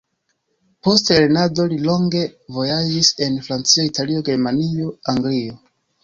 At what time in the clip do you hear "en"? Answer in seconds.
3.25-3.35